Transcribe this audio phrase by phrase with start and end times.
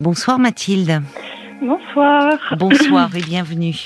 [0.00, 1.02] Bonsoir Mathilde.
[1.60, 2.54] Bonsoir.
[2.56, 3.76] Bonsoir et bienvenue.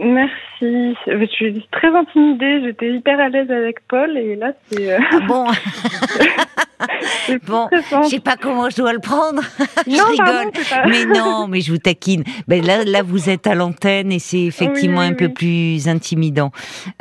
[0.00, 0.96] Merci.
[1.06, 2.60] Je suis très intimidée.
[2.64, 4.94] J'étais hyper à l'aise avec Paul et là c'est.
[4.94, 5.46] Euh, ah bon.
[7.46, 9.42] bon, je sais pas comment je dois le prendre.
[9.86, 10.52] je non, rigole.
[10.68, 12.24] Pardon, mais non, mais je vous taquine.
[12.48, 16.52] Ben là, là, vous êtes à l'antenne et c'est effectivement un peu plus intimidant.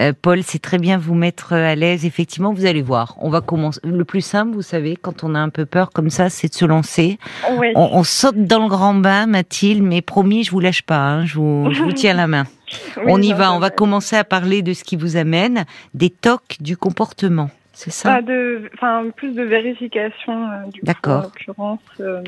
[0.01, 2.05] Euh, Paul, c'est très bien vous mettre à l'aise.
[2.05, 3.15] Effectivement, vous allez voir.
[3.20, 3.79] On va commencer.
[3.83, 6.53] Le plus simple, vous savez, quand on a un peu peur comme ça, c'est de
[6.53, 7.17] se lancer.
[7.49, 10.98] On, on, saute dans le grand bain, Mathilde, mais promis, je vous lâche pas.
[10.98, 12.45] Hein, je, vous, je vous tiens la main.
[13.07, 13.53] On y non, va.
[13.53, 17.49] On va commencer à parler de ce qui vous amène, des tocs du comportement.
[17.73, 21.80] C'est ça de, enfin, Plus de vérification, euh, du coup, en l'occurrence.
[21.99, 22.22] Euh,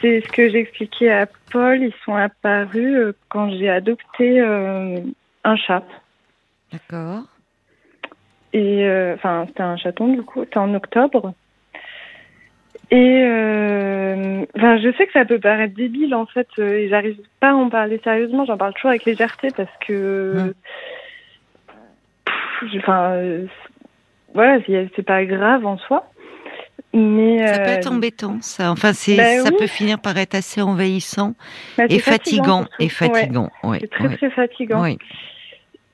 [0.00, 1.80] c'est ce que j'expliquais à Paul.
[1.80, 4.98] Ils sont apparus euh, quand j'ai adopté euh,
[5.44, 5.84] un chat.
[6.72, 7.22] D'accord.
[8.52, 10.42] Et enfin, c'était un chaton du coup.
[10.44, 11.34] C'était en octobre.
[12.90, 13.22] Et
[14.56, 16.48] enfin, je sais que ça peut paraître débile en fait.
[16.58, 18.46] et J'arrive pas à en parler sérieusement.
[18.46, 20.54] J'en parle toujours avec légèreté parce que,
[22.78, 23.20] enfin,
[24.34, 26.10] voilà, c'est pas grave en soi.
[26.94, 28.70] Mais ça peut être embêtant, ça.
[28.70, 29.56] Enfin, c'est, bah, ça oui.
[29.58, 31.34] peut finir par être assez envahissant
[31.76, 33.50] bah, et fatigant, fatigant et fatigant.
[33.62, 33.70] Ouais.
[33.70, 34.16] Ouais, c'est très ouais.
[34.16, 34.84] très fatigant.
[34.84, 34.98] Et,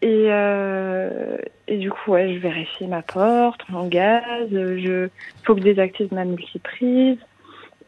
[0.02, 1.36] euh,
[1.68, 5.08] et du coup, ouais, je vérifie ma porte, mon gaz, je
[5.44, 7.18] faut que je désactive ma multiprise.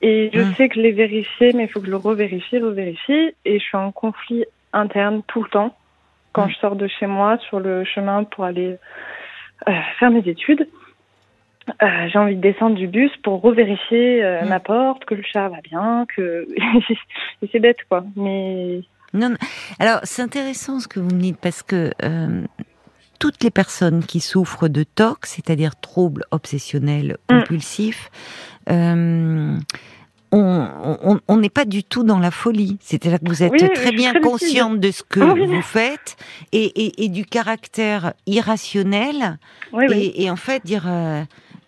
[0.02, 0.54] Et je Hum.
[0.56, 3.34] sais que je l'ai vérifié, mais il faut que je le revérifie, revérifie.
[3.44, 5.76] Et je suis en conflit interne tout le temps
[6.32, 6.50] quand Hum.
[6.50, 8.76] je sors de chez moi sur le chemin pour aller euh,
[9.98, 10.68] faire mes études.
[11.82, 14.48] Euh, j'ai envie de descendre du bus pour revérifier euh, Hum.
[14.50, 16.46] ma porte, que le chat va bien, que
[17.52, 18.04] c'est bête quoi.
[18.16, 18.80] Mais
[19.14, 19.36] Non, non.
[19.78, 22.42] Alors, c'est intéressant ce que vous me dites parce que euh,
[23.18, 27.38] toutes les personnes qui souffrent de TOC, c'est-à-dire troubles obsessionnels Mm.
[27.40, 28.10] compulsifs,
[28.70, 29.56] euh,
[30.36, 32.76] on n'est pas du tout dans la folie.
[32.80, 35.46] C'est-à-dire que vous êtes Oui, très bien consciente de ce que Oui.
[35.46, 36.16] vous faites
[36.52, 39.38] et, et, et du caractère irrationnel
[39.72, 41.22] oui, et, et en fait dire euh,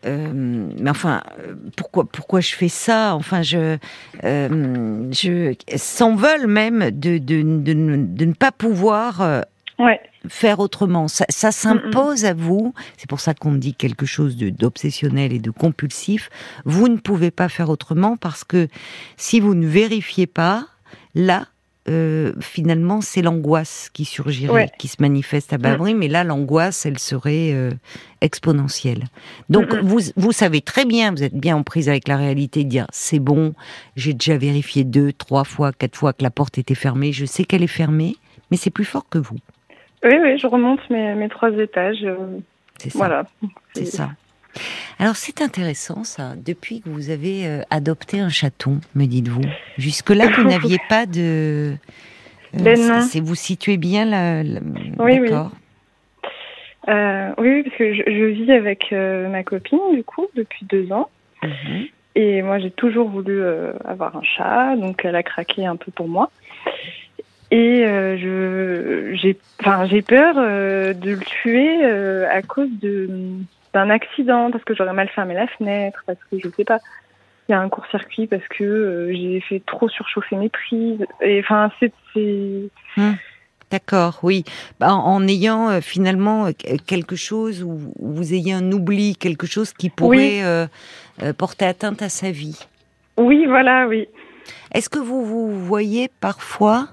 [0.06, 1.22] euh, mais enfin
[1.76, 3.14] pourquoi pourquoi je fais ça?
[3.14, 3.76] Enfin je
[4.24, 9.44] euh, je s'en veulent même de de, de, ne- de ne pas pouvoir
[9.78, 10.00] Ouais.
[10.28, 14.50] Faire autrement ça, ça s'impose à vous c'est pour ça qu'on dit quelque chose de-
[14.50, 16.30] d'obsessionnel et de compulsif
[16.64, 18.68] vous ne pouvez pas faire autrement parce que
[19.16, 20.66] si vous ne vérifiez pas
[21.14, 21.46] là
[21.88, 24.70] euh, finalement, c'est l'angoisse qui surgirait, Ouais.
[24.76, 27.70] qui se manifeste à bas bruit, mais là, l'angoisse, elle serait euh,
[28.20, 29.04] exponentielle.
[29.50, 29.80] Donc, Mm, mm.
[29.86, 32.86] vous, vous savez très bien, vous êtes bien en prise avec la réalité, de dire
[32.92, 33.54] c'est bon,
[33.94, 37.44] j'ai déjà vérifié deux, trois fois, quatre fois que la porte était fermée, je sais
[37.44, 38.16] qu'elle est fermée,
[38.50, 39.36] mais c'est plus fort que vous.
[40.06, 42.02] Oui, oui, je remonte mes, mes trois étages.
[42.04, 42.16] euh,
[42.78, 42.98] C'est ça.
[42.98, 43.24] voilà.
[43.74, 44.10] C'est ça.
[44.98, 46.32] Alors c'est intéressant ça.
[46.36, 49.42] Depuis que vous avez euh, adopté un chaton, me dites-vous.
[49.76, 51.74] Jusque-là, vous n'aviez pas de.
[51.74, 51.74] euh,
[52.54, 53.00] Ben c'est- non.
[53.02, 54.42] c'est vous situez bien la.
[54.42, 54.60] la-
[54.98, 55.30] Oui, oui.
[56.88, 60.90] Euh, oui, parce que je, je vis avec euh, ma copine, du coup, depuis deux
[60.92, 61.10] ans.
[61.42, 61.86] Mhm.
[62.14, 65.90] Et moi, j'ai toujours voulu euh, avoir un chat, donc elle a craqué un peu
[65.90, 66.30] pour moi.
[67.50, 73.08] Et euh, je, j'ai, enfin, j'ai peur euh, de le tuer euh, à cause de
[73.72, 76.78] d'un accident, parce que j'aurais mal fermé la fenêtre, parce que je sais pas,
[77.48, 81.04] il y a un court-circuit, parce que euh, j'ai fait trop surchauffer mes prises.
[81.20, 82.62] Et enfin, c'est, c'est...
[83.70, 84.44] D'accord, oui.
[84.80, 86.52] Bah, en, en ayant euh, finalement euh,
[86.86, 90.40] quelque chose où, où vous ayez un oubli, quelque chose qui pourrait
[91.20, 91.32] Oui.
[91.36, 92.66] porter atteinte à sa vie.
[93.18, 94.08] oui, voilà, oui.
[94.72, 96.88] Est-ce que vous vous voyez parfois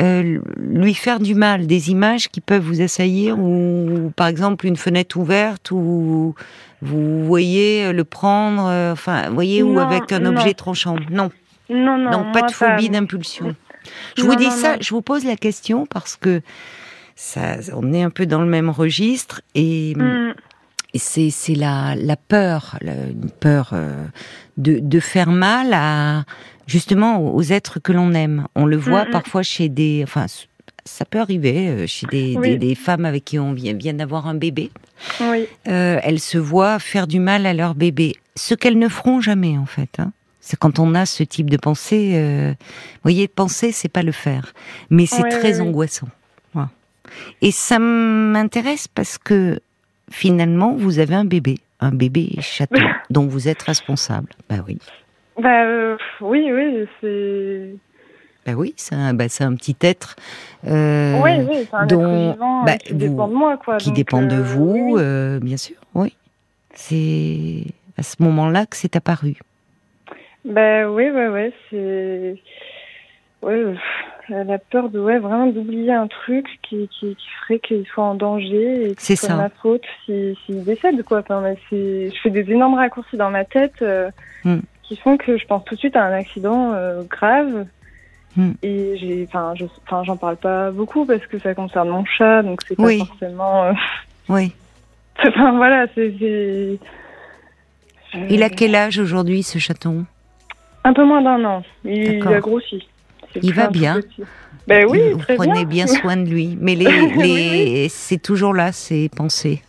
[0.00, 4.76] euh, lui faire du mal, des images qui peuvent vous assaillir, ou par exemple une
[4.76, 6.34] fenêtre ouverte, ou
[6.82, 10.30] vous voyez le prendre, euh, enfin, vous voyez, ou avec un non.
[10.30, 11.30] objet tranchant Non,
[11.70, 13.54] Non, non, donc pas de phobie d'impulsion.
[14.16, 16.42] Je vous dis ça, je vous pose la question parce que
[17.16, 20.34] ça, on est un peu dans le même registre et, Mm.
[20.94, 24.04] et c'est la, la peur, la- une peur euh,
[24.58, 26.24] de, de faire mal à
[26.68, 28.46] justement aux êtres que l'on aime.
[28.54, 30.26] On le voit parfois chez des, enfin
[30.84, 32.50] ça peut arriver euh, chez des, Oui.
[32.50, 34.70] des, des femmes avec qui on vient, vient d'avoir un bébé.
[35.20, 39.20] Oui, Euh, elles se voient faire du mal à leur bébé, ce qu'elles ne feront
[39.20, 39.90] jamais en fait.
[39.98, 40.12] hein.
[40.40, 44.12] C'est quand on a ce type de pensée, euh, vous voyez, penser c'est pas le
[44.12, 44.54] faire,
[44.88, 45.68] mais c'est très ouais.
[45.68, 46.08] angoissant.
[47.40, 49.60] Et ça m'intéresse parce que
[50.10, 52.80] finalement vous avez un bébé, un bébé chaton
[53.10, 54.28] dont vous êtes responsable.
[54.48, 54.78] Bah oui,
[55.38, 57.74] bah euh, oui, oui, c'est...
[58.46, 60.16] bah oui, c'est un, bah, un petit être
[60.66, 63.56] euh, oui, oui, c'est un dont- être vivant euh, bah, qui vous- dépend de moi,
[63.56, 63.76] quoi.
[63.76, 65.76] qui donc, dépend de euh, vous, oui, euh, bien sûr.
[65.94, 66.14] Oui,
[66.74, 67.64] c'est
[67.96, 69.36] à ce moment-là que c'est apparu.
[70.44, 72.36] Bah oui, ouais, ouais, c'est.
[73.42, 73.74] Ouais,
[74.28, 78.14] la peur de, ouais, vraiment d'oublier un truc qui, qui, qui ferait qu'il soit en
[78.14, 79.36] danger et que C'est soit ça.
[79.36, 81.20] ma faute s'il s'il décède, quoi.
[81.20, 84.10] Enfin, je fais des énormes raccourcis dans ma tête euh,
[84.44, 84.58] Hmm.
[84.88, 87.66] Qui font que je pense tout de suite à un accident euh, grave.
[88.36, 88.52] Hmm.
[88.62, 92.42] Et j'ai, enfin, je, enfin, j'en parle pas beaucoup parce que ça concerne mon chat,
[92.42, 92.98] donc c'est pas Oui.
[93.06, 93.64] forcément.
[93.64, 93.72] euh,
[94.28, 94.52] Oui.
[95.26, 96.78] Enfin voilà, c'est.
[98.30, 100.06] Il a quel âge aujourd'hui, ce chaton?
[100.84, 101.62] Un peu moins d'un an.
[101.84, 102.86] Il, a grossi.
[103.34, 104.00] C'est Il va bien.
[104.68, 105.84] Ben oui, Vous très prenez bien.
[105.84, 106.56] bien soin de lui.
[106.60, 106.86] Mais les,
[107.16, 107.88] les...
[107.88, 109.62] c'est toujours là, ces pensées.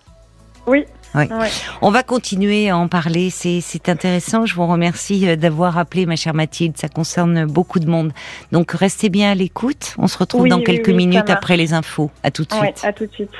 [0.67, 0.85] Oui.
[1.15, 1.23] Oui.
[1.31, 1.49] Ouais.
[1.81, 3.29] On va continuer à en parler.
[3.31, 4.45] C'est, intéressant.
[4.45, 6.77] Je vous remercie euh, d'avoir appelé, ma chère Mathilde.
[6.77, 8.11] Ça concerne beaucoup de monde.
[8.51, 9.95] Donc, restez bien à l'écoute.
[9.97, 12.11] On se retrouve Oui, dans oui, quelques minutes après les infos.
[12.23, 12.85] À tout de Ouais, suite.
[12.85, 13.31] à tout de suite.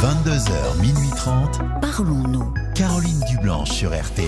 [0.00, 1.60] 22h, minuit 30.
[1.80, 2.52] Parlons-nous.
[2.74, 4.26] Caroline Dublanche sur RTN.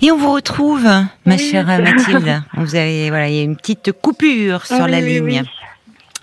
[0.00, 1.38] Et on vous retrouve, ma Oui.
[1.38, 2.42] chère Mathilde.
[2.56, 5.42] Vous avez, voilà, il y a une petite coupure sur Oui, la oui, ligne.
[5.42, 5.48] oui.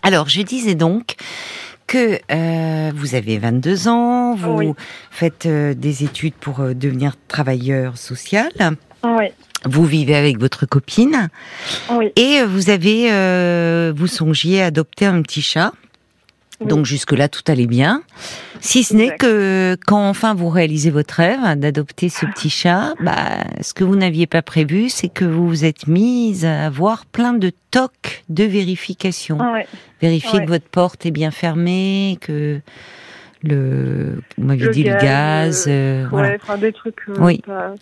[0.02, 1.16] Alors, je disais donc
[1.88, 4.74] que euh, vous avez 22 ans, vous Oui.
[5.12, 8.50] faites euh, des études pour euh, devenir travailleur social,
[9.04, 9.26] Oui,
[9.66, 11.30] vous vivez avec votre copine
[11.92, 12.12] oui.
[12.16, 15.74] et vous avez, vous songiez à adopter un petit chat.
[16.62, 16.68] Oui.
[16.68, 18.02] Donc jusque-là, tout allait bien.
[18.62, 23.44] Si ce n'est que quand enfin vous réalisez votre rêve d'adopter ce petit chat, bah,
[23.62, 27.34] ce que vous n'aviez pas prévu, c'est que vous vous êtes mise à avoir plein
[27.34, 29.38] de tocs de vérification.
[29.40, 29.68] Ouais.
[30.02, 30.46] Vérifier Ouais.
[30.46, 32.62] que votre porte est bien fermée, que
[33.44, 37.42] le, vous dit le gaz, gaz, euh, Ouais, voilà, enfin des trucs euh, Oui.
[37.46, 37.74] pas,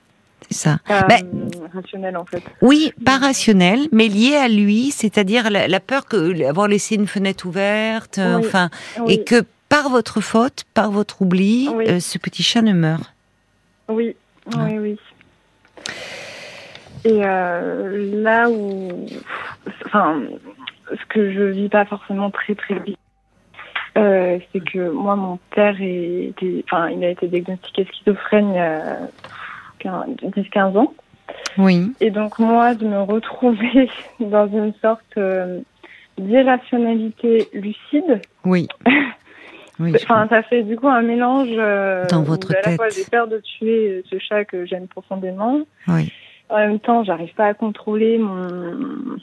[0.49, 0.77] c'est ça.
[0.87, 2.43] pas, Ben, euh, rationnels en fait.
[2.61, 7.07] Oui, pas rationnel, mais lié à lui, c'est-à-dire la, la peur que avoir laissé une
[7.07, 8.45] fenêtre ouverte, Oui.
[8.45, 8.69] enfin,
[8.99, 11.85] Oui, et que par votre faute, par votre oubli, Oui.
[11.87, 13.13] euh, ce petit chat ne meurt.
[13.89, 14.15] oui,
[14.53, 14.65] Ah.
[14.69, 14.99] oui, oui.
[17.05, 19.05] Et euh, là où,
[19.85, 20.21] enfin,
[20.89, 22.75] ce que je vis pas forcément très très
[23.97, 28.55] euh, c'est que moi, mon père est, était- enfin, il a été diagnostiqué schizophrène il
[28.55, 28.97] y a
[29.83, 30.93] 10-15 ans.
[31.57, 31.91] Oui.
[32.01, 33.89] Et donc moi, de me retrouver
[34.19, 35.59] dans une sorte euh,
[36.17, 38.67] d'irrationalité lucide, Oui.
[39.79, 39.91] Oui.
[39.95, 42.75] enfin, ça fait du coup un mélange euh, Dans où votre à la tête.
[42.75, 45.61] fois j'ai peur de tuer ce chat que j'aime profondément.
[45.87, 46.13] Oui.
[46.49, 49.17] En même temps, j'arrive pas à contrôler mon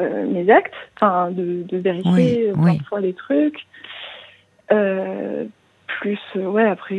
[0.00, 3.02] euh, mes actes, enfin de, de vérifier Oui, euh, plein oui.
[3.02, 3.66] les trucs.
[4.72, 5.44] Euh,
[5.86, 6.96] plus, euh, ouais, après.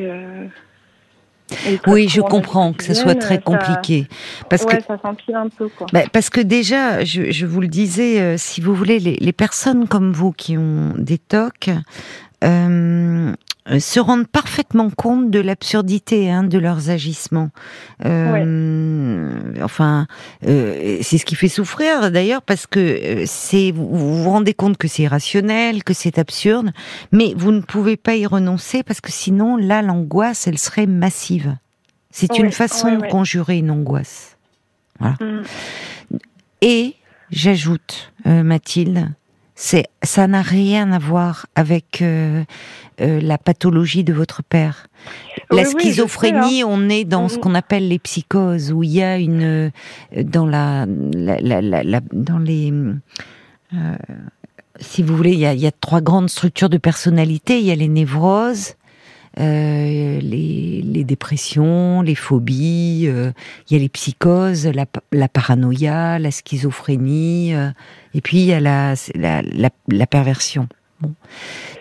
[1.88, 4.08] Oui, je comprends que ça soit très ça- compliqué.
[4.50, 5.88] Parce que ouais, ça s'empile un peu, quoi.
[5.94, 9.34] Bah, parce que déjà, je, je vous le disais, euh, si vous voulez, les, les
[9.34, 11.70] personnes comme vous qui ont des tocs
[12.44, 13.34] euh,
[13.78, 17.52] se rendent parfaitement compte de l'absurdité hein, de leurs agissements.
[18.06, 19.30] Euh,
[19.62, 20.08] Enfin,
[20.48, 24.54] euh, c'est ce qui fait souffrir d'ailleurs parce que euh, c'est vous vous vous rendez
[24.54, 26.72] compte que c'est irrationnel, que c'est absurde,
[27.12, 31.56] mais vous ne pouvez pas y renoncer parce que sinon, là, l'angoisse, elle serait massive.
[32.12, 34.38] C'est une façon de conjurer une angoisse.
[35.00, 35.42] Mm.
[36.62, 36.96] Et
[37.32, 39.12] j'ajoute, euh, Mathilde,
[39.62, 42.46] c'est ça n'a rien à voir avec euh,
[43.02, 44.88] euh, la pathologie de votre père.
[45.52, 48.84] Oui, la oui, je sais, schizophrénie, on est dans ce qu'on appelle les psychoses, où
[48.84, 49.70] il y a une euh,
[50.24, 52.72] dans la, la, la- la- la- dans les
[53.74, 53.96] euh,
[54.80, 57.60] si vous voulez, il y, a, il y a trois grandes structures de personnalité.
[57.60, 58.76] Il y a les névroses,
[59.40, 63.32] euh, les, les dépressions, les phobies, euh,
[63.70, 67.70] il y a les psychoses, la, pa- la paranoïa, la schizophrénie, euh,
[68.14, 70.68] et puis il y a la, la, perversion.
[71.02, 71.14] Bon.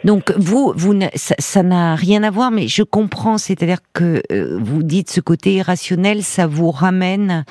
[0.05, 4.23] Donc vous, vous ça n'a rien à voir, mais je comprends, c'est-à-dire que
[4.61, 7.45] vous dites ce côté irrationnel, ça vous ramène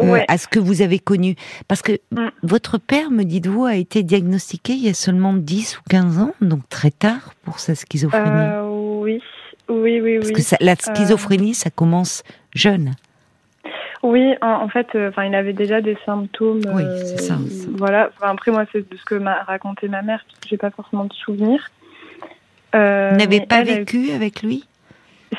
[0.00, 0.24] Ouais.
[0.28, 1.36] à ce que vous avez connu.
[1.68, 2.28] Parce que Mm.
[2.42, 6.32] votre père, me dites-vous, a été diagnostiqué il y a seulement 10 ou 15 ans,
[6.40, 8.24] donc très tard pour sa schizophrénie.
[9.70, 12.22] Euh, oui, oui, oui, Parce que ça- la schizophrénie, ça commence
[12.54, 12.92] jeune.
[14.02, 16.60] Oui, en, fait, euh, enfin, il avait déjà des symptômes.
[16.72, 17.36] Oui, euh, c'est ça.
[17.76, 18.10] Voilà.
[18.16, 20.70] Enfin, après, moi, c'est de ce que m'a raconté ma mère, parce que j'ai pas
[20.70, 21.70] forcément de souvenirs.
[22.74, 24.66] Euh, Vous n'avez pas elle, elle- vécu avec lui?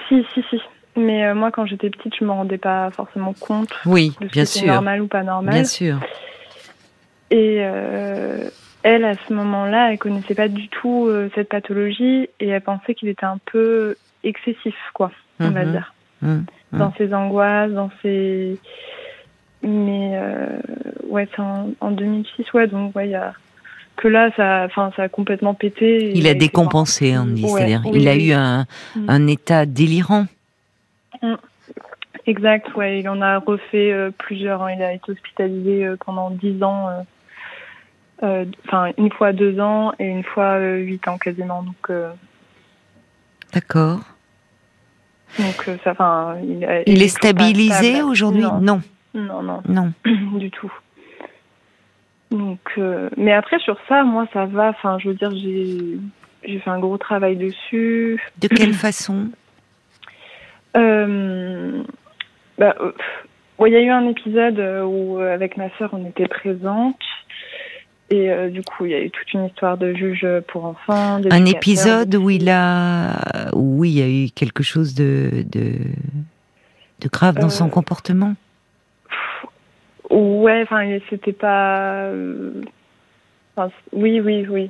[0.08, 0.62] Si, si, si.
[0.96, 4.32] Mais euh, moi, quand j'étais petite, je me rendais pas forcément compte Oui, de ce
[4.32, 4.68] bien sûr.
[4.68, 5.53] normal ou pas normal.
[5.56, 5.98] Bien sûr.
[7.32, 8.48] Et euh,
[8.84, 12.94] elle, à ce moment-là, elle connaissait pas du tout euh, cette pathologie et elle pensait
[12.94, 15.72] qu'il était un peu excessif, quoi, on va Mhm.
[15.72, 15.94] dire.
[16.24, 18.58] Hum, dans ses angoisses, dans ses.
[19.62, 20.48] Mais euh,
[21.08, 23.34] ouais, c'est en, en 2006, ouais, donc ouais, il y a
[23.96, 26.12] que là, ça, enfin, ça a complètement pété.
[26.15, 27.44] Il a décompensé, on dit.
[27.46, 28.65] Ouais, C'est-à-dire, oui, il a eu un,
[28.96, 29.06] Mm.
[29.08, 30.25] un état délirant.
[32.25, 33.00] Exact, ouais.
[33.00, 34.63] Il en a refait euh, plusieurs.
[34.63, 34.72] hein.
[34.75, 36.89] Il a été hospitalisé euh, pendant dix ans.
[38.24, 41.62] euh, Enfin, une fois deux ans et une fois euh, huit ans quasiment.
[41.63, 41.92] Donc,
[43.53, 44.00] D'accord.
[45.40, 46.38] Donc euh, ça, enfin,
[46.86, 48.44] il, est stabilisé aujourd'hui?
[48.44, 48.82] Non, Non,
[49.13, 49.94] non, non, non.
[50.38, 50.72] du tout.
[52.32, 54.70] Donc, euh, mais après sur ça, moi, ça va.
[54.70, 55.98] Enfin, je veux dire, j'ai
[56.44, 58.22] j'ai fait un gros travail dessus.
[58.40, 59.30] De quelle façon?
[60.75, 61.84] Euh,
[62.58, 62.92] bah, euh,
[63.58, 67.00] bon, il y a eu un épisode où avec ma sœur on était présente
[68.13, 71.20] et euh, du coup il y a eu toute une histoire de juge pour enfants.
[71.29, 75.63] Un épisode où il a, oui, il y a eu quelque chose de de,
[77.01, 78.34] de grave dans son Euh, comportement?
[80.10, 82.03] Ouais, enfin c'était pas.
[82.05, 82.51] euh,
[83.55, 84.70] enfin, oui, oui, oui.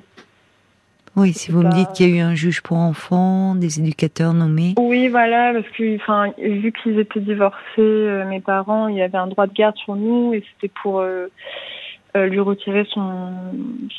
[1.15, 4.33] Oui, si vous me dites qu'il y a eu un juge pour enfants, des éducateurs
[4.33, 4.73] nommés.
[4.79, 9.19] Oui, voilà, parce que enfin vu qu'ils étaient divorcés, euh, mes parents, il y avait
[9.19, 11.27] un droit de garde sur nous et c'était pour euh,
[12.15, 13.32] lui retirer son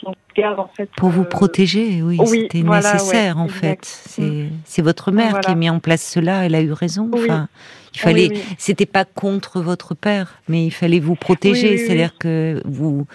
[0.01, 0.89] son garde en fait.
[0.97, 3.61] Pour vous euh, protéger, oui, oui, c'était voilà, nécessaire ouais, en exact.
[3.61, 3.85] fait.
[3.85, 5.45] C'est c'est votre mère Voilà.
[5.45, 6.45] qui a mis en place cela.
[6.47, 7.09] Elle a eu raison.
[7.13, 7.21] Oui.
[7.25, 7.49] Enfin,
[7.95, 8.29] il fallait.
[8.31, 8.43] Oui.
[8.59, 11.77] C'était pas contre votre père, mais il fallait vous protéger.
[11.79, 13.07] C'est-à-dire que vous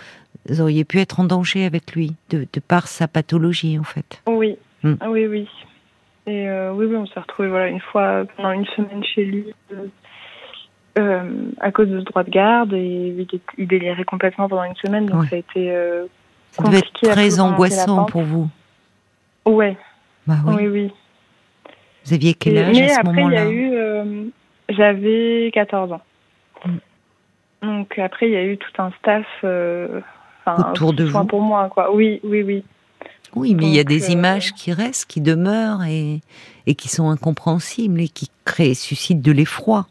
[0.60, 4.22] auriez pu être en danger avec lui de, de par sa pathologie en fait.
[4.27, 4.94] Oui, Hmm.
[5.10, 5.46] oui, oui.
[6.25, 9.46] Et euh, oui, oui, on s'est retrouvés voilà, une fois pendant une semaine chez lui
[9.74, 9.88] euh,
[10.98, 11.24] euh,
[11.60, 13.27] à cause de ce droit de garde et
[13.58, 15.27] il, délirait complètement pendant une semaine, donc Ouais.
[15.29, 16.05] ça a été euh,
[16.51, 18.50] Ça devait être Compliqué à très angoissant pour vous.
[19.46, 19.77] ouais,
[20.27, 20.53] Bah oui.
[20.58, 20.91] oui, oui.
[22.05, 24.24] Vous aviez quel âge à ce après, il y moment-là a eu, euh,
[24.69, 26.01] j'avais 14 ans.
[26.65, 26.77] Hmm.
[27.62, 30.01] Donc après, il y a eu tout un staff euh,
[30.48, 31.24] Autour de vous.
[31.25, 31.93] pour moi, quoi.
[31.93, 32.63] Oui, oui, oui.
[33.36, 36.22] Oui, mais il y a des euh, images qui restent, qui demeurent et,
[36.65, 39.86] et qui sont incompréhensibles et qui créent, suscitent de l'effroi.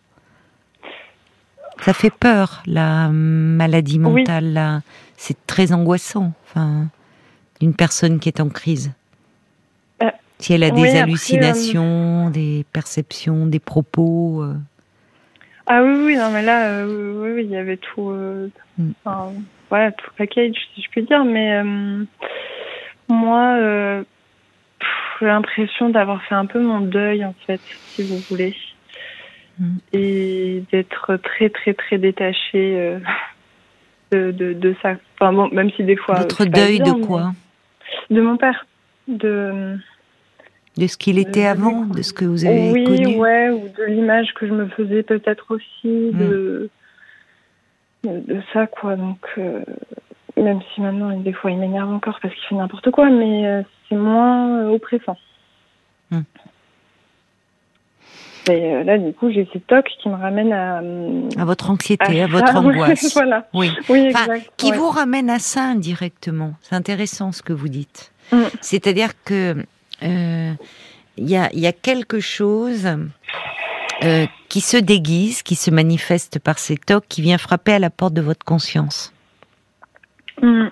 [1.80, 4.82] Ça fait peur, la maladie mentale.
[5.16, 6.86] C'est très angoissant, enfin,
[7.60, 8.92] d'une personne qui est en crise.
[10.02, 14.42] Euh, si elle a des après, hallucinations, des perceptions, des propos.
[14.42, 14.54] euh,
[15.66, 18.10] Ah oui, oui, non, mais là, euh, oui, oui, il y avait tout,
[18.78, 18.90] Mm.
[19.04, 19.32] enfin,
[19.70, 21.62] voilà, tout package, si je puis dire, mais
[23.08, 23.58] moi,
[25.20, 27.60] j'ai l'impression d'avoir fait un peu mon deuil, en fait,
[27.94, 28.54] si vous voulez,
[29.58, 29.76] Mm.
[29.92, 32.98] et d'être très, très, très détachée euh,
[34.12, 34.94] de, de, de ça.
[35.14, 36.16] Enfin, bon, même si des fois.
[36.20, 37.32] Votre deuil de quoi?
[38.10, 38.66] De mon père.
[39.08, 39.76] De.
[40.76, 43.16] De ce qu'il était Euh, avant, de ce que vous avez oui, connu?
[43.16, 46.70] ouais, ou de l'image que je me faisais peut-être aussi, de,
[48.04, 48.94] de, de ça, quoi.
[48.94, 49.64] Donc, euh,
[50.36, 53.62] même si maintenant, des fois, il m'énerve encore parce qu'il fait n'importe quoi, mais euh,
[53.88, 55.16] c'est moins oppressant.
[56.12, 56.20] Hmm.
[58.48, 60.78] Et euh, là, du coup, j'ai ces tocs qui me ramènent à.
[61.40, 63.12] À votre anxiété, à, ça, votre angoisse.
[63.14, 63.46] voilà.
[63.54, 63.70] Oui.
[63.88, 64.50] Oui, Enfin, exact.
[64.56, 64.76] qui ouais.
[64.76, 66.54] vous ramène à ça indirectement.
[66.62, 68.12] C'est intéressant ce que vous dites.
[68.32, 68.42] Mm.
[68.60, 69.56] C'est-à-dire que
[70.02, 70.52] euh,
[71.16, 72.86] il y, a, il y a quelque chose
[74.04, 77.90] euh, qui se déguise, qui se manifeste par ces tocs, qui vient frapper à la
[77.90, 79.12] porte de votre conscience
[80.40, 80.68] Mm.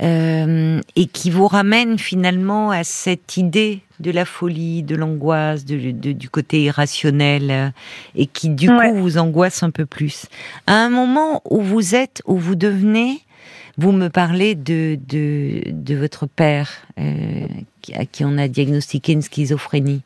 [0.00, 5.90] Euh, et qui vous ramène finalement à cette idée de la folie, de l'angoisse, de,
[5.90, 7.68] de- du côté irrationnel, euh,
[8.14, 8.90] et qui du Ouais.
[8.90, 10.26] coup vous angoisse un peu plus.
[10.68, 13.18] À un moment où vous êtes, où vous devenez,
[13.76, 17.46] vous me parlez de de, de votre père, euh,
[17.94, 20.02] à qui on a diagnostiqué une schizophrénie.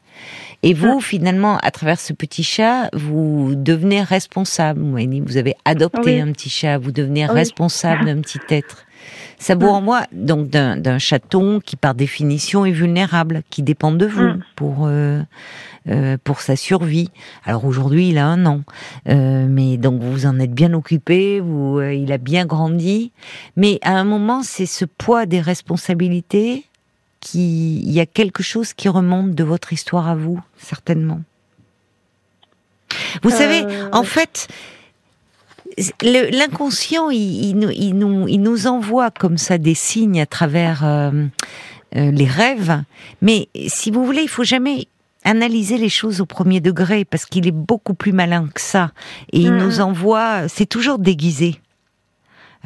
[0.62, 4.80] Et vous, finalement, à travers ce petit chat, vous devenez responsable.
[4.80, 6.20] Vous avez adopté Oui.
[6.20, 7.30] un petit chat, vous devenez Oui.
[7.34, 8.84] responsable d'un petit être.
[9.38, 9.70] Ça vous Mm.
[9.70, 14.40] renvoie donc d'un chaton qui, par définition, est vulnérable, qui dépend de vous Mm.
[14.56, 15.22] pour euh,
[15.88, 17.10] euh, pour sa survie.
[17.44, 18.60] Alors aujourd'hui, il a un an,
[19.08, 23.10] Euh, mais donc vous en êtes bien occupé, vous, il a bien grandi.
[23.56, 26.64] Mais à un moment, c'est ce poids des responsabilités
[27.18, 31.20] qui, il y a quelque chose qui remonte de votre histoire à vous, certainement.
[33.22, 34.48] Vous savez, en fait,
[36.02, 40.84] l'inconscient, il, il nous, il, nous, il nous envoie comme ça des signes à travers
[40.84, 41.10] euh,
[41.96, 42.82] euh, les rêves.
[43.20, 44.86] Mais si vous voulez, il faut jamais
[45.24, 48.90] analyser les choses au premier degré parce qu'il est beaucoup plus malin que ça.
[49.32, 51.60] Et il nous envoie, c'est toujours déguisé.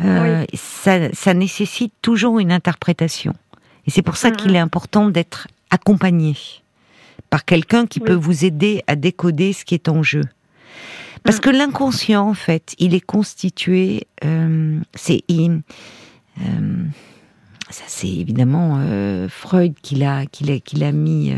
[0.04, 3.32] Euh, ça, ça nécessite toujours une interprétation.
[3.86, 6.36] Et c'est pour ça qu'il est important d'être accompagné
[7.30, 8.06] par quelqu'un qui Oui.
[8.06, 10.22] peut vous aider à décoder ce qui est en jeu.
[11.26, 11.42] Parce Mhm.
[11.42, 15.61] que l'inconscient, en fait, il est constitué, euh, c'est, il-
[16.40, 16.85] euh,
[17.71, 21.37] ça c'est évidemment euh, Freud qui l'a, qui l'a, qui l'a mis euh,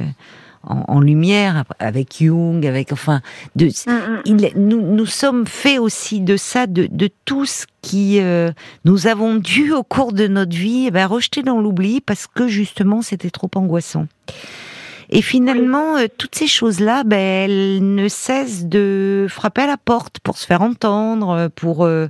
[0.64, 3.22] en, lumière avec Jung, avec enfin,
[3.56, 4.22] de, mm, mm.
[4.26, 8.50] il, nous, nous sommes faits aussi de ça, de, de tout ce qui euh,
[8.84, 12.48] nous avons dû au cours de notre vie eh ben, rejeter dans l'oubli parce que
[12.48, 14.06] justement c'était trop angoissant.
[15.10, 20.18] Et finalement, euh, toutes ces choses-là, ben, elles ne cessent de frapper à la porte
[20.20, 22.08] pour se faire entendre, pour euh,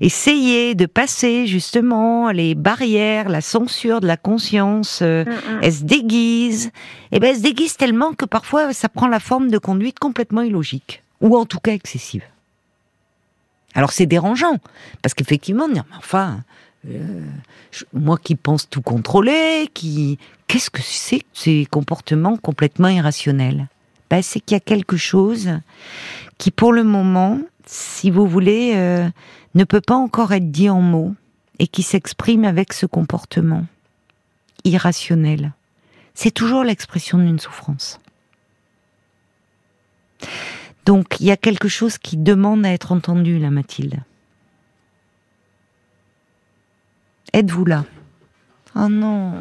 [0.00, 5.00] essayer de passer justement les barrières, la censure de la conscience.
[5.02, 5.60] Euh, mm, mm.
[5.62, 6.70] Elles se déguisent.
[7.10, 10.42] Et ben, elles se déguisent tellement que parfois, ça prend la forme de conduite complètement
[10.42, 12.22] illogique, ou en tout cas excessive.
[13.74, 14.56] Alors c'est dérangeant,
[15.02, 16.40] parce qu'effectivement, mais enfin,
[16.88, 17.24] euh,
[17.92, 23.68] moi qui pense tout contrôler, qui qu'est-ce que c'est ces comportements complètement irrationnels?
[24.10, 25.50] Ben, c'est qu'il y a quelque chose
[26.38, 29.08] qui, pour le moment, si vous voulez, euh,
[29.54, 31.14] ne peut pas encore être dit en mots
[31.58, 33.66] et qui s'exprime avec ce comportement
[34.64, 35.52] irrationnel.
[36.14, 38.00] C'est toujours l'expression d'une souffrance.
[40.84, 44.00] Donc il y a quelque chose qui demande à être entendu, là, Mathilde.
[47.36, 47.84] Êtes-vous là?
[48.74, 49.34] Oh non.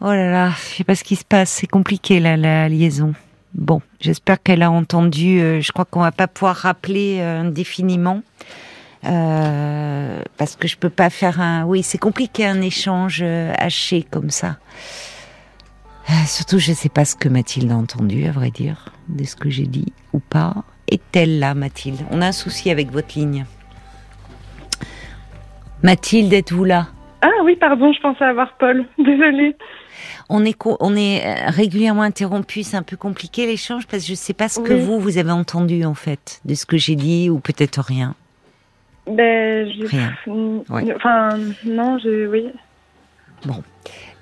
[0.00, 3.12] Oh là là, je sais pas ce qui se passe, c'est compliqué la liaison.
[3.52, 5.38] Bon, j'espère qu'elle a entendu.
[5.38, 8.22] Euh, je crois qu'on va pas pouvoir rappeler euh, indéfiniment
[9.04, 11.66] euh, parce que je peux pas faire un.
[11.66, 14.56] Oui, c'est compliqué un échange haché comme ça.
[16.26, 19.50] surtout, je sais pas ce que Mathilde a entendu, à vrai dire, de ce que
[19.50, 20.54] j'ai dit ou pas.
[20.88, 22.00] Est-elle là, Mathilde?
[22.10, 23.44] On a un souci avec votre ligne.
[25.82, 26.86] Mathilde, êtes-vous là?
[27.22, 28.84] Ah oui, pardon, je pensais avoir Paul.
[28.98, 29.56] Désolée.
[30.28, 34.12] On est, on est euh, régulièrement interrompu, c'est un peu compliqué l'échange parce que je
[34.12, 36.96] ne sais pas ce que vous, vous avez entendu en fait de ce que j'ai
[36.96, 38.14] dit ou peut-être rien.
[39.06, 40.12] Ben, rien.
[40.96, 41.28] Enfin,
[41.64, 42.48] non, je, oui.
[43.44, 43.62] Bon.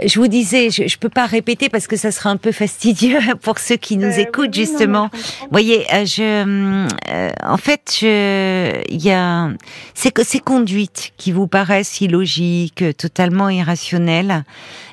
[0.02, 3.18] Je vous disais, je, ne peux pas répéter parce que ça sera un peu fastidieux
[3.42, 5.08] pour ceux qui nous euh, écoutent justement.
[5.12, 9.50] Vous voyez, euh, je, euh, en fait, il y a
[9.94, 14.44] ces, ces conduites qui vous paraissent illogiques, totalement irrationnelles,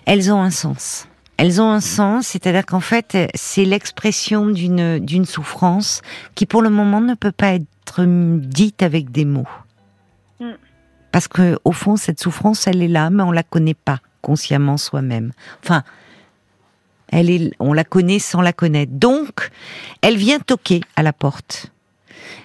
[0.05, 1.07] elles ont un sens.
[1.37, 6.03] Elles ont un sens, c'est-à-dire qu'en fait, c'est l'expression d'une d'une souffrance
[6.35, 9.47] qui, pour le moment, ne peut pas être dite avec des mots.
[10.39, 10.51] Mm.
[11.11, 14.77] Parce que, au fond, cette souffrance, elle est là, mais on la connaît pas consciemment
[14.77, 15.31] soi-même.
[15.63, 15.83] Enfin,
[17.11, 18.93] elle est, on la connaît sans la connaître.
[18.93, 19.49] Donc,
[20.01, 21.71] elle vient toquer à la porte.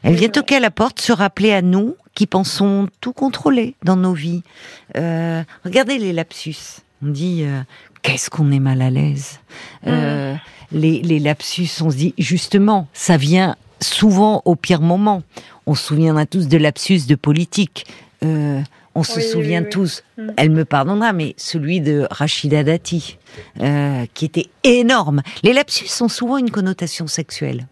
[0.02, 3.96] Elle vient toquer à la porte, se rappeler à nous qui pensons tout contrôler dans
[3.96, 4.42] nos vies.
[4.96, 6.56] Euh, regardez les lapsus.
[7.02, 7.60] On dit euh,
[8.02, 9.40] qu'est-ce qu'on est mal à l'aise.
[9.86, 10.38] Euh, mm.
[10.72, 15.22] les, les lapsus, on se dit justement, ça vient souvent au pire moment.
[15.66, 17.86] On se souviendra tous de lapsus de politique.
[18.24, 18.60] Euh,
[18.96, 20.30] on se souvient tous, mm.
[20.36, 23.18] elle me pardonnera, mais celui de Rachida Dati,
[23.60, 25.22] euh, qui était énorme.
[25.42, 27.66] Les lapsus ont souvent une connotation sexuelle.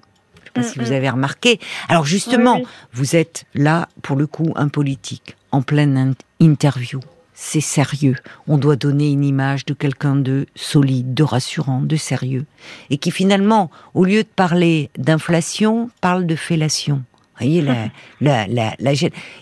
[0.54, 1.58] Je ne sais pas si vous avez remarqué.
[1.88, 7.00] Alors justement, vous êtes là, pour le coup, un politique, en pleine interview.
[7.32, 8.14] C'est sérieux.
[8.46, 12.44] On doit donner une image de quelqu'un de solide, de rassurant, de sérieux.
[12.90, 17.02] Et qui finalement, au lieu de parler d'inflation, parle de fellation
[17.38, 17.88] voyez la,
[18.20, 18.92] la, la, la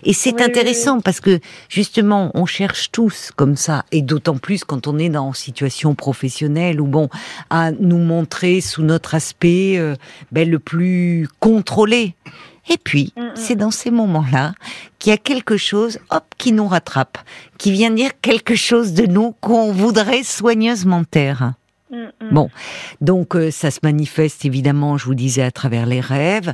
[0.03, 4.87] Et c'est intéressant parce que justement, on cherche tous comme ça, et d'autant plus quand
[4.87, 7.09] on est dans une situation professionnelle ou bon,
[7.49, 9.95] à nous montrer sous notre aspect euh,
[10.31, 12.15] ben, le plus contrôlé.
[12.69, 13.31] Et puis, mm, mm.
[13.35, 14.53] c'est dans ces moments-là
[14.99, 17.17] qu'il y a quelque chose, hop, qui nous rattrape,
[17.57, 21.53] qui vient dire quelque chose de nous qu'on voudrait soigneusement taire.
[21.91, 22.49] Mm, bon,
[23.01, 26.53] donc euh, ça se manifeste évidemment, je vous disais, à travers les rêves,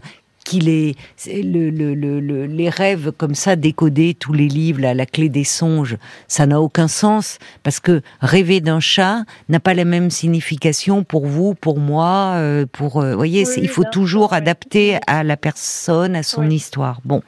[0.50, 0.96] qu'il est,
[1.28, 6.48] le, le, les rêves comme ça décodés, tous les livres, la clé des songes, ça
[6.48, 11.54] n'a aucun sens parce que rêver d'un chat n'a pas la même signification pour vous,
[11.54, 16.50] pour moi, euh, pour, euh, voyez, il faut toujours adapter à la personne, à son
[16.50, 17.00] histoire.
[17.06, 17.22] Bon,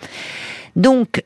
[0.75, 1.23] donc.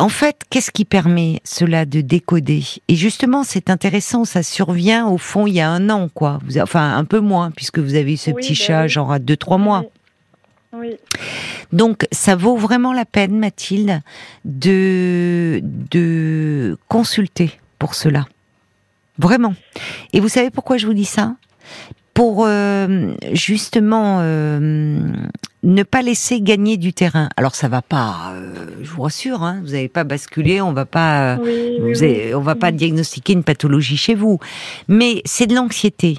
[0.00, 2.64] En fait, qu'est-ce qui permet cela de décoder?
[2.88, 6.40] Et justement, c'est intéressant, ça survient au fond il y a un an, quoi.
[6.60, 9.36] Enfin, un peu moins, puisque vous avez eu ce petit bah chat, genre à deux,
[9.36, 9.56] trois
[11.72, 14.00] Donc, ça vaut vraiment la peine, Mathilde,
[14.44, 18.26] de, de consulter pour cela.
[19.18, 19.54] Vraiment.
[20.12, 21.36] Et vous savez pourquoi je vous dis ça?
[22.14, 25.12] Pour euh, justement euh,
[25.64, 27.28] ne pas laisser gagner du terrain.
[27.36, 30.84] Alors ça va pas, euh, je vous rassure, hein, vous n'avez pas basculé, on va
[30.84, 32.04] pas, Oui, oui, vous oui.
[32.04, 34.38] avez- on va pas diagnostiquer une pathologie chez vous,
[34.88, 36.18] mais c'est de l'anxiété.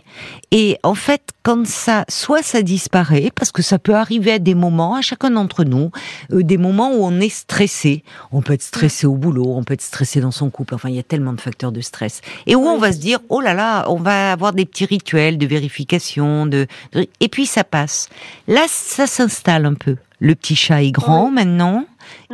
[0.52, 4.56] Et en fait, quand ça, soit ça disparaît, parce que ça peut arriver à des
[4.56, 5.92] moments, à chacun d'entre nous,
[6.34, 8.04] euh, des moments où on est stressé.
[8.32, 10.74] On peut être stressé au boulot, on peut être stressé dans son couple.
[10.74, 12.22] Enfin, il y a tellement de facteurs de stress.
[12.48, 15.38] Et où on va se dire, oh là là, on va avoir des petits rituels
[15.38, 18.10] de vérification, de, de- et puis ça passe.
[18.48, 19.98] Là, ça s'installe un peu.
[20.20, 21.86] Le petit chat est grand maintenant,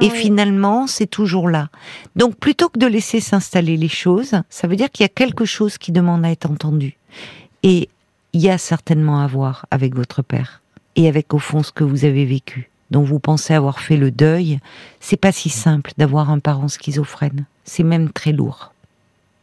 [0.02, 1.70] et finalement, c'est toujours là.
[2.16, 5.46] Donc, plutôt que de laisser s'installer les choses, ça veut dire qu'il y a quelque
[5.46, 6.98] chose qui demande à être entendu.
[7.64, 7.90] Et
[8.34, 10.62] il y a certainement à voir avec votre père
[10.96, 14.12] et avec au fond ce que vous avez vécu, dont vous pensez avoir fait le
[14.12, 14.60] deuil.
[15.00, 17.46] C'est pas si simple d'avoir un parent schizophrène.
[17.66, 18.74] C'est même très lourd.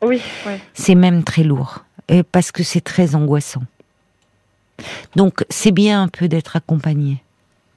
[0.03, 0.61] Oui, ouais.
[0.75, 1.85] C'est même très lourd
[2.31, 3.63] parce que c'est très angoissant.
[5.17, 7.23] Donc, c'est bien un peu d'être accompagné.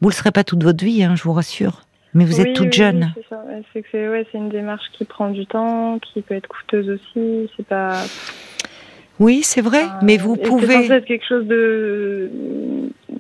[0.02, 1.84] Vous le serez pas toute votre vie, hein, je vous rassure.
[2.14, 3.14] Mais vous êtes Oui, toute oui, jeune.
[3.16, 3.44] oui, c'est ça.
[3.72, 6.90] C'est que c'est ouais, c'est une démarche qui prend du temps, qui peut être coûteuse
[6.90, 7.50] aussi.
[7.56, 8.04] C'est pas.
[9.20, 10.92] Oui, c'est vrai, enfin, mais vous C'est pouvez.
[10.92, 12.30] être quelque chose de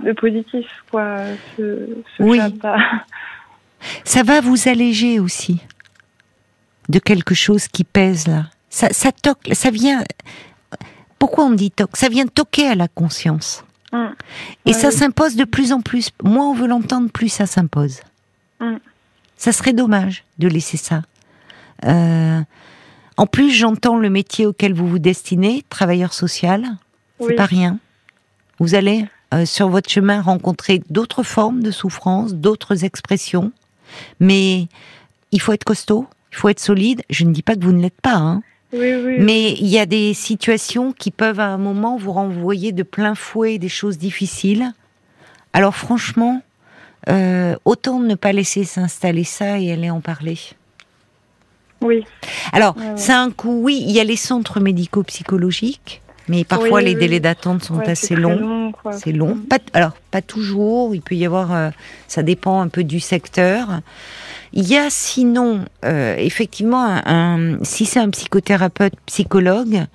[0.03, 1.17] de positif, quoi.
[1.57, 2.39] Ce, ce Oui.
[2.59, 2.77] pas-
[4.03, 5.61] Ça va vous alléger aussi
[6.89, 8.45] de quelque chose qui pèse là.
[8.69, 10.03] Ça, ça toque, ça vient.
[11.19, 13.63] Pourquoi on dit toque Ça vient toquer à la conscience?
[14.65, 16.11] Et ça s'impose de plus en plus.
[16.23, 17.99] Moins on veut l'entendre, plus ça s'impose.
[18.59, 18.77] Mm.
[19.37, 21.01] Ça serait dommage de laisser ça.
[21.85, 22.41] Euh,
[23.17, 26.65] en plus, j'entends le métier auquel vous vous destinez, travailleur social.
[27.19, 27.79] C'est pas rien.
[28.59, 33.51] Vous allez euh, sur votre chemin rencontrer d'autres formes de souffrance, d'autres expressions,
[34.19, 34.67] mais
[35.31, 37.03] il faut être costaud, il faut être solide.
[37.09, 38.41] Je ne dis pas que vous ne l'êtes pas, hein.
[38.73, 39.17] Oui, oui.
[39.19, 43.15] mais il y a des situations qui peuvent à un moment vous renvoyer de plein
[43.15, 44.71] fouet des choses difficiles.
[45.53, 46.41] Alors franchement,
[47.09, 50.37] euh, autant ne pas laisser s'installer ça et aller en parler.
[51.81, 52.05] Oui.
[52.53, 52.97] Alors, Ouais, ouais.
[52.97, 56.93] ça a un coût, oui, il y a les centres médico-psychologiques, mais parfois Oui, les
[56.93, 58.71] oui, délais d'attente sont Ouais, c'est assez longs.
[58.91, 59.31] C'est long.
[59.31, 59.41] Hum.
[59.47, 60.93] Pas, alors, pas toujours.
[60.95, 61.51] Il peut y avoir.
[61.53, 61.69] euh,
[62.07, 63.81] ça dépend un peu du secteur.
[64.53, 67.03] Il y a sinon, euh, effectivement, un,
[67.55, 69.85] un- si c'est un psychothérapeute, psychologue,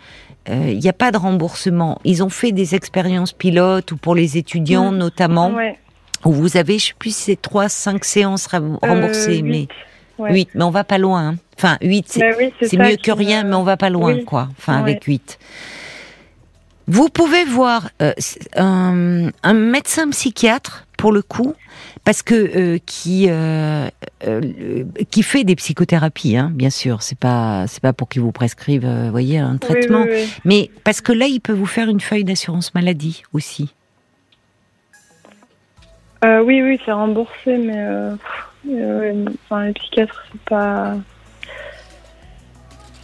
[0.48, 2.00] euh, il n'y a pas de remboursement.
[2.04, 4.96] Ils ont fait des expériences pilotes ou pour les étudiants Mm.
[4.98, 5.78] notamment, Ouais.
[6.24, 9.66] où vous avez, je sais plus si c'est trois, cinq séances ram- Euh, remboursées, mais
[10.18, 10.32] Ouais.
[10.32, 11.28] huit, mais on va pas loin.
[11.30, 11.36] hein.
[11.58, 14.24] Enfin, huit, c'est Bah oui, mieux que rien, mais on va pas loin, Oui.
[14.24, 14.48] quoi.
[14.58, 14.90] Enfin, Ouais.
[14.92, 15.38] avec 8.
[16.88, 18.12] Vous pouvez voir euh,
[18.56, 21.54] un médecin psychiatre, pour le coup,
[22.06, 23.88] parce que euh, qui euh,
[24.28, 27.02] euh, qui fait des psychothérapies, hein, bien sûr.
[27.02, 30.32] C'est pas c'est pas pour qu'il vous prescrive, voyez, un traitement, oui, oui.
[30.44, 33.74] mais parce que là, il peut vous faire une feuille d'assurance maladie aussi.
[36.22, 37.84] Oui, oui, c'est remboursé, mais
[39.44, 40.94] enfin, les psychiatres, c'est pas.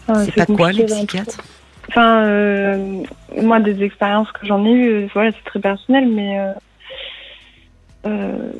[0.06, 1.42] Enfin, c'est pas quoi les psychiatres?
[1.88, 3.02] Enfin, euh,
[3.40, 6.38] moi, des expériences que j'en ai eues, voilà, c'est très personnel, mais.
[6.38, 6.52] euh,
[8.06, 8.52] euh,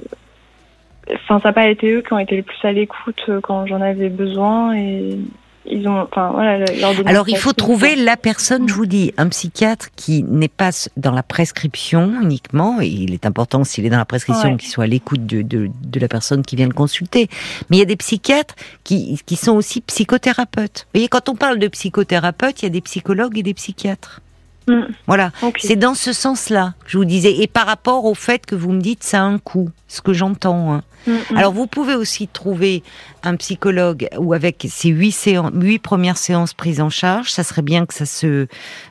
[1.15, 3.67] Enfin, ça n'a pas été eux qui ont été les plus à l'écoute euh, quand
[3.67, 5.19] j'en avais besoin et
[5.67, 6.01] ils ont.
[6.01, 6.65] Enfin, voilà,
[7.07, 11.13] Alors il faut trouver la personne, je vous dis, un psychiatre qui n'est pas dans
[11.13, 14.57] la prescription uniquement, et il est important s'il est dans la prescription Ouais.
[14.57, 17.29] qu'il soit à l'écoute de, de, de la personne qui vient le consulter.
[17.71, 20.87] Mais il y a des psychiatres qui, qui sont aussi psychothérapeutes.
[20.87, 24.21] Vous voyez, quand on parle de psychothérapeutes, il y a des psychologues et des psychiatres.
[24.69, 24.83] Mm.
[25.07, 28.73] Voilà, c'est dans ce sens-là, je vous disais, et par rapport au fait que vous
[28.73, 30.73] me dites ça a un coût, ce que j'entends.
[30.73, 30.83] hein.
[31.07, 31.37] Mm, mm.
[31.37, 32.85] Alors vous pouvez aussi trouver
[33.25, 37.63] un psychologue ou avec ces huit, séances, huit premières séances prises en charge, ça serait
[37.63, 38.27] bien que ça se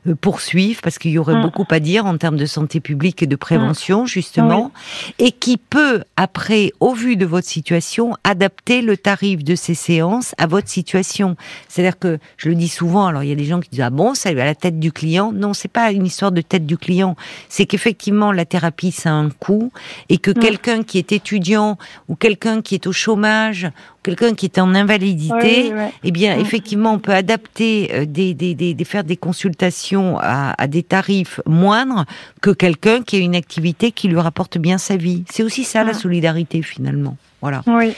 [0.08, 3.28] euh, poursuive parce qu'il y aurait beaucoup à dire en termes de santé publique et
[3.28, 4.72] de prévention justement,
[5.20, 10.34] et qui peut après, au vu de votre situation, adapter le tarif de ces séances
[10.38, 11.36] à votre situation.
[11.68, 13.90] C'est-à-dire que je le dis souvent, alors il y a des gens qui disent ah
[13.90, 15.32] bon ça est à la tête du client?
[15.34, 17.16] Non, c'est pas une histoire de tête du client,
[17.50, 19.72] c'est qu'effectivement la thérapie ça a un coût
[20.10, 23.70] et que quelqu'un qui est étudiant ou quelqu'un qui est au chômage,
[24.04, 25.92] quelqu'un qui est en invalidité, Ouais, oui, ouais.
[26.04, 26.42] eh bien, Mm.
[26.42, 30.82] effectivement, on peut adapter euh, des, des, des, des- faire des consultations à, à des
[30.82, 32.06] tarifs moindres
[32.42, 35.24] que quelqu'un qui a une activité qui lui rapporte bien sa vie.
[35.30, 37.16] C'est aussi ça la solidarité finalement.
[37.42, 37.62] Voilà.
[37.68, 37.94] Oui.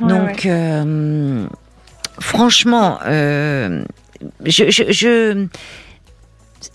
[0.00, 0.50] Ouais, Donc, ouais.
[0.50, 1.46] euh,
[2.18, 3.82] franchement, euh,
[4.44, 5.46] je, je, je-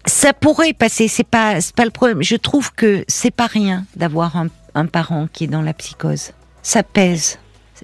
[0.06, 1.08] ça pourrait passer.
[1.08, 2.22] C'est pas, c'est pas le problème.
[2.24, 6.32] Je trouve que c'est pas rien d'avoir un, un parent qui est dans la psychose.
[6.64, 7.38] Ça pèse.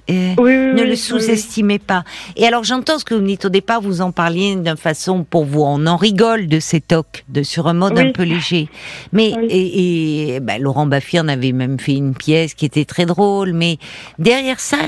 [0.08, 2.02] Et Oui, oui, ne oui, le oui, sous-estimez pas.
[2.36, 5.22] Et alors j'entends ce que vous me dites au départ, vous en parliez d'une façon
[5.22, 8.68] pour vous, on en rigole de ces tocs, de sur un mode un peu léger.
[9.12, 13.04] Mais et, et, bah, Laurent Baffy en avait même fait une pièce qui était très
[13.04, 13.78] drôle, mais
[14.18, 14.78] derrière ça,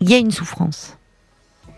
[0.00, 0.96] il y a une souffrance.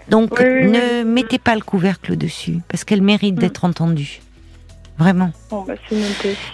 [0.09, 3.41] Donc ne mettez pas le couvercle dessus parce qu'elle mérite Mm.
[3.41, 4.21] d'être entendue.
[4.99, 5.31] Vraiment.
[5.51, 5.75] Bon, bah.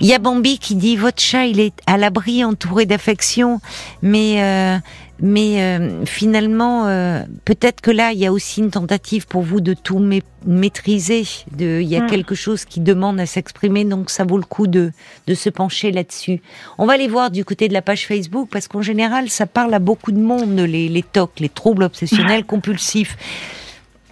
[0.01, 3.61] Il y a Bambi qui dit votre chat il est à l'abri entouré d'affection,
[4.03, 4.77] mais euh,
[5.21, 9.63] mais euh, finalement euh, peut-être que là il y a aussi une tentative pour vous
[9.63, 11.25] de tout ma- maîtriser.
[11.57, 12.07] De, il y a Mm.
[12.11, 14.93] quelque chose qui demande à s'exprimer, donc ça vaut le coup de
[15.27, 16.43] de se pencher là-dessus.
[16.77, 19.73] On va aller voir du côté de la page Facebook parce qu'en général ça parle
[19.73, 23.17] à beaucoup de monde les les TOC, les troubles obsessionnels compulsifs.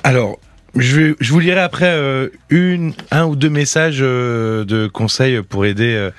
[0.05, 0.39] Alors,
[0.77, 5.43] je, vais, je vous lirai après euh, une, un ou deux messages euh, de conseils
[5.43, 6.11] pour aider euh,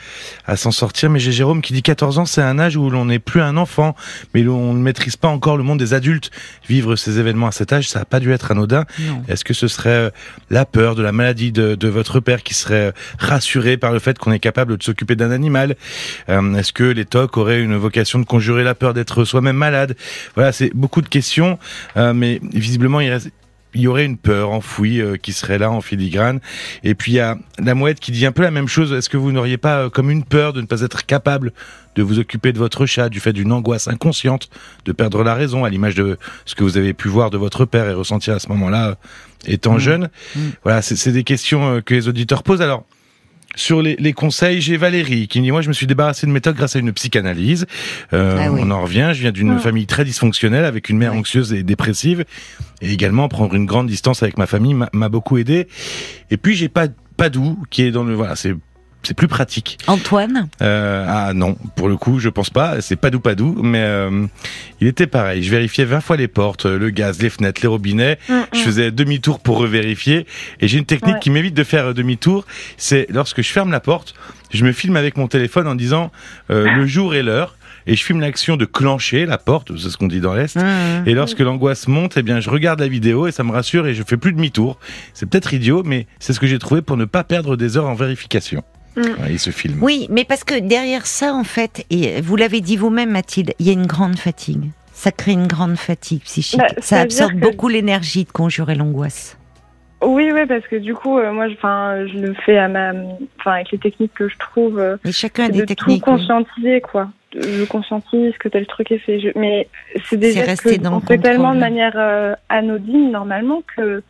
[0.46, 1.10] à s'en sortir.
[1.10, 3.58] Mais j'ai Jérôme qui dit 14 ans, c'est un âge où l'on n'est plus un
[3.58, 3.96] enfant,
[4.34, 6.32] mais où on ne maîtrise pas encore le monde des adultes.
[6.68, 8.86] Vivre ces événements à cet âge, ça n'a pas dû être anodin.
[9.28, 10.10] Est-ce que ce serait euh,
[10.50, 14.00] la peur de la maladie de, de votre père qui serait euh, rassuré par le
[14.00, 15.76] fait qu'on est capable de s'occuper d'un animal?
[16.30, 19.96] Euh, Est-ce que les TOC auraient une vocation de conjurer la peur d'être soi-même malade?
[20.36, 21.58] Voilà, c'est beaucoup de questions,
[21.98, 23.32] euh, mais visiblement il reste
[23.74, 26.40] il y aurait une peur enfouie euh, qui serait là en filigrane.
[26.84, 28.94] Et puis il y a la mouette qui dit un peu la même chose.
[28.94, 31.54] Est-ce que vous n'auriez pas euh, comme une peur de ne pas être capable
[31.96, 34.50] de vous occuper de votre chat du fait d'une angoisse inconsciente,
[34.86, 37.66] de perdre la raison, à l'image de ce que vous avez pu voir de votre
[37.66, 38.96] père et ressentir à ce moment-là, euh,
[39.46, 39.80] étant Mm.
[39.80, 40.10] jeune?
[40.36, 40.40] Mm.
[40.64, 42.62] Voilà, c'est c'est des questions euh, que les auditeurs posent.
[42.62, 42.86] Alors.
[43.56, 46.32] Sur les, les conseils, j'ai Valérie qui me dit moi je me suis débarrassé de
[46.32, 47.66] mes tocs grâce à une psychanalyse.
[48.14, 48.62] Euh, Ah oui.
[48.64, 49.12] On en revient.
[49.14, 49.60] Je viens d'une Mm.
[49.60, 52.26] famille très dysfonctionnelle avec une mère anxieuse et dépressive
[52.82, 55.68] et également prendre une grande distance avec ma famille m'a m'a beaucoup aidé.
[56.32, 56.88] Et puis j'ai pas
[57.18, 58.56] Padou qui est dans le voilà c'est
[59.04, 59.78] c'est plus pratique.
[59.88, 62.82] Antoine, Euh, ah non, pour le coup, je pense pas.
[62.82, 64.26] C'est Padou Padou, mais euh,
[64.82, 65.44] il était pareil.
[65.44, 68.18] Je vérifiais 20 fois les portes, le gaz, les fenêtres, les robinets.
[68.30, 68.64] Mm, Je mm.
[68.64, 70.26] faisais demi-tour pour revérifier.
[70.60, 71.20] Et j'ai une technique Ouais.
[71.20, 72.46] qui m'évite de faire euh, demi-tour.
[72.78, 74.14] C'est lorsque je ferme la porte,
[74.52, 76.12] je me filme avec mon téléphone en disant
[76.50, 77.56] euh, le jour et l'heure.
[77.86, 80.56] Et je filme l'action de clencher la porte, c'est ce qu'on dit dans l'Est.
[80.56, 81.06] Mmh.
[81.06, 83.94] Et lorsque l'angoisse monte, eh bien, je regarde la vidéo et ça me rassure et
[83.94, 84.80] je fais plus demi-tour.
[85.14, 87.88] C'est peut-être idiot, mais c'est ce que j'ai trouvé pour ne pas perdre des heures
[87.88, 88.64] en vérification.
[88.96, 89.82] Mm.
[89.82, 93.66] Oui, mais parce que derrière ça, en fait, et vous l'avez dit vous-même, Mathilde, il
[93.68, 94.66] y a une grande fatigue.
[94.94, 96.60] Ça crée une grande fatigue psychique.
[96.60, 99.38] Bah, ça absorbe que- beaucoup l'énergie de conjurer l'angoisse.
[100.06, 102.92] Oui, oui, parce que du coup, euh, moi, je, le fais à ma,
[103.40, 106.06] enfin, avec les techniques que je trouve, euh, Et chacun a de des tout techniques.
[106.06, 106.14] oui.
[106.14, 107.10] conscientiser, quoi.
[107.34, 109.20] Je conscientise que tel truc est fait.
[109.20, 109.68] Je- mais
[110.06, 113.12] c'est des C'est gestes rester que dans on le fait tellement de manière euh, anodine
[113.12, 114.04] normalement que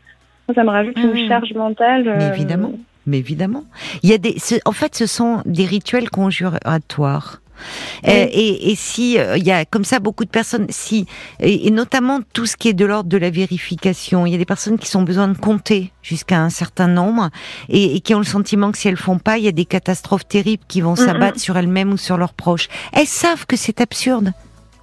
[0.48, 1.15] moi, ça me rajoute Mmh.
[1.15, 2.04] une charge mentale.
[2.06, 2.74] Mais euh, évidemment.
[3.06, 3.66] Mais évidemment,
[4.02, 4.38] il y a des.
[4.66, 7.39] En fait, ce sont des rituels conjuratoires.
[8.04, 8.10] Oui.
[8.12, 11.06] Euh, et, et si euh, il y a comme ça beaucoup de personnes, si
[11.39, 14.38] et, et notamment tout ce qui est de l'ordre de la vérification, il y a
[14.38, 17.30] des personnes qui ont besoin de compter jusqu'à un certain nombre
[17.70, 20.28] et, qui ont le sentiment que si elles font pas, il y a des catastrophes
[20.28, 22.68] terribles qui vont Mm, s'abattre sur elles-mêmes ou sur leurs proches.
[22.92, 24.34] Elles savent que c'est absurde,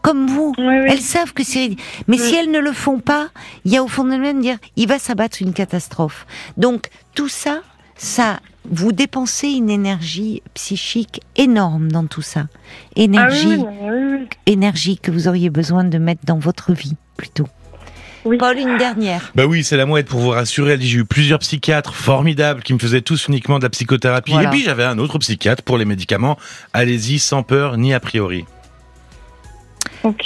[0.00, 0.54] comme vous.
[0.56, 0.86] Oui, oui.
[0.88, 1.76] Elles savent que c'est.
[2.06, 2.36] Mais si Mm.
[2.38, 3.28] elles ne le font pas,
[3.64, 6.24] il y a au fond d'elles-mêmes dire il va s'abattre une catastrophe.
[6.56, 7.60] Donc tout ça,
[8.02, 12.46] ça, vous dépensez une énergie psychique énorme dans tout ça.
[12.48, 12.54] Ah
[12.96, 14.28] oui, Énergie, oui, mais oui, oui.
[14.46, 17.46] énergie que vous auriez besoin de mettre dans votre vie plutôt.
[18.24, 18.38] Oui.
[18.38, 19.32] Paul, une dernière.
[19.34, 20.72] Bah oui, c'est la mouette pour vous rassurer.
[20.72, 24.32] Elle dit j'ai eu plusieurs psychiatres formidables qui me faisaient tous uniquement de la psychothérapie.
[24.32, 24.48] Voilà.
[24.48, 26.38] Et puis j'avais un autre psychiatre pour les médicaments.
[26.72, 28.44] Allez-y sans peur ni a priori.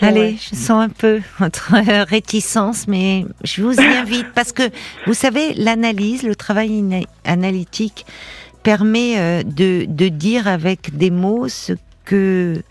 [0.01, 0.37] Allez, ouais.
[0.39, 4.63] je sens un peu votre euh, réticence, mais je vous y invite parce que
[5.07, 8.07] vous savez, l'analyse, le travail analytique
[8.63, 11.73] permet euh, de, de dire avec des mots ce
[12.05, 12.63] que,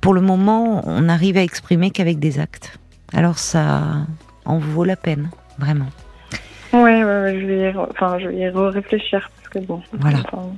[0.00, 2.78] pour le moment, on n'arrive à exprimer qu'avec des actes.
[3.12, 4.06] Alors ça
[4.44, 5.88] en vaut la peine, vraiment.
[6.72, 9.82] Ouais, ouais, ouais, je vais y, enfin, je vais y réfléchir parce que bon.
[9.92, 10.18] Voilà.
[10.32, 10.48] enfin,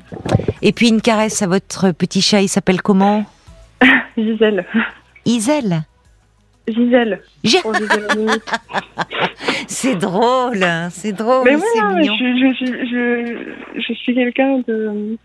[0.62, 3.24] Et puis une caresse à votre petit chat, il s'appelle comment?
[4.16, 4.64] Gisèle.
[5.26, 5.82] Isel.
[6.66, 7.20] Gisèle.
[9.68, 14.14] C'est drôle, hein, c'est drôle, mais oui, non, mais je, je, suis- je, je suis
[14.14, 15.16] quelqu'un de.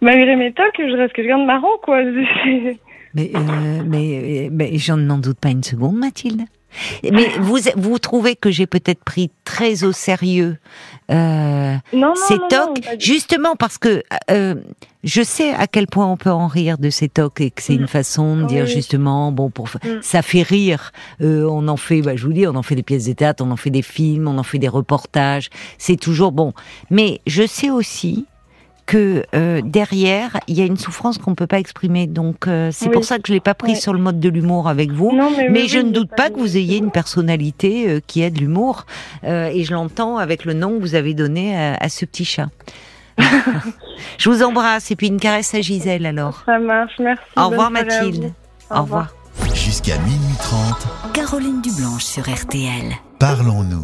[0.00, 2.02] Malgré mes tocs, je reste quelqu'un de marrant, quoi.
[3.16, 6.40] Mais, euh, mais, mais j'en n'en doute pas une seconde, Mathilde.
[7.10, 10.56] Mais vous, vous trouvez que j'ai peut-être pris très au sérieux
[11.10, 14.54] euh, Non, non, ces non, tocs, justement parce que euh,
[15.04, 17.74] je sais à quel point on peut en rire de ces tocs et que c'est
[17.74, 17.88] une Mm.
[17.88, 20.00] façon de dire justement, bon, pour Mm.
[20.02, 20.92] ça fait rire.
[21.20, 23.44] Euh, on en fait, bah, je vous dis, on en fait des pièces de théâtre,
[23.46, 25.50] on en fait des films, on en fait des reportages.
[25.78, 26.52] C'est toujours bon.
[26.90, 28.26] Mais je sais aussi
[28.86, 32.06] que euh, derrière, il y a une souffrance qu'on peut pas exprimer.
[32.06, 32.92] Donc euh, c'est Oui.
[32.92, 33.78] pour ça que je l'ai pas pris Ouais.
[33.78, 35.12] sur le mode de l'humour avec vous.
[35.14, 38.00] Non, mais, Mais oui, je oui, ne doute pas que vous ayez une personnalité euh,
[38.06, 38.84] qui ait de l'humour.
[39.24, 42.24] Euh, et je l'entends avec le nom que vous avez donné à, à ce petit
[42.24, 42.48] chat.
[44.18, 46.42] je vous embrasse et puis une caresse à Gisèle alors.
[46.46, 47.22] Ça marche, merci.
[47.36, 48.32] Au revoir Mathilde.
[48.70, 49.14] Au revoir.
[49.54, 52.92] Jusqu'à minuit 30, Caroline Dublanche sur RTL.
[53.18, 53.70] parlons-nous.